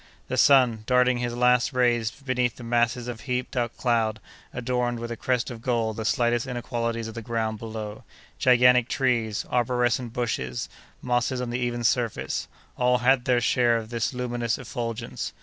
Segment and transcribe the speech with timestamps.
[0.29, 4.19] The sun, darting his last rays beneath the masses of heaped up cloud,
[4.51, 8.03] adorned with a crest of gold the slightest inequalities of the ground below;
[8.39, 10.69] gigantic trees, arborescent bushes,
[11.03, 15.33] mosses on the even surface—all had their share of this luminous effulgence.